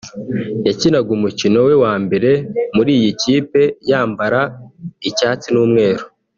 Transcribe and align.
yakinaga 0.67 1.09
umukino 1.17 1.59
we 1.67 1.73
wa 1.83 1.93
mbere 2.03 2.29
muri 2.75 2.91
iyi 2.97 3.11
kipe 3.21 3.61
yambara 3.89 4.39
icyatsi 5.09 5.47
n’umweru 5.53 6.03